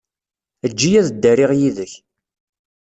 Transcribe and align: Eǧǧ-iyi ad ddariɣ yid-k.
Eǧǧ-iyi 0.65 0.97
ad 0.99 1.07
ddariɣ 1.13 1.51
yid-k. 1.59 1.93